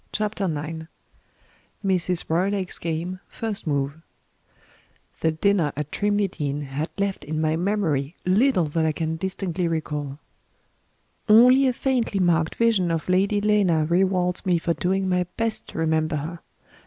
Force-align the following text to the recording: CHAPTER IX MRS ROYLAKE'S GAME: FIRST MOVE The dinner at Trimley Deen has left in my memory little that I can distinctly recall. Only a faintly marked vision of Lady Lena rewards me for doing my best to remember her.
CHAPTER 0.11 0.45
IX 0.45 0.87
MRS 1.85 2.25
ROYLAKE'S 2.27 2.79
GAME: 2.79 3.19
FIRST 3.27 3.67
MOVE 3.67 4.01
The 5.19 5.29
dinner 5.29 5.71
at 5.77 5.91
Trimley 5.91 6.27
Deen 6.27 6.61
has 6.61 6.87
left 6.97 7.23
in 7.23 7.39
my 7.39 7.55
memory 7.55 8.15
little 8.25 8.65
that 8.65 8.83
I 8.83 8.93
can 8.93 9.17
distinctly 9.17 9.67
recall. 9.67 10.17
Only 11.29 11.67
a 11.67 11.73
faintly 11.73 12.19
marked 12.19 12.55
vision 12.55 12.89
of 12.89 13.09
Lady 13.09 13.41
Lena 13.41 13.85
rewards 13.85 14.43
me 14.43 14.57
for 14.57 14.73
doing 14.73 15.07
my 15.07 15.27
best 15.37 15.67
to 15.67 15.77
remember 15.77 16.15
her. 16.15 16.39